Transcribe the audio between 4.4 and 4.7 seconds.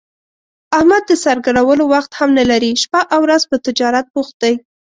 دی.